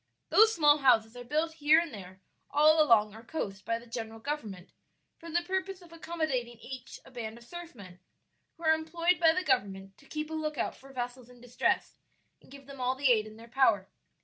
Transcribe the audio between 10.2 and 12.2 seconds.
a lookout for vessels in distress,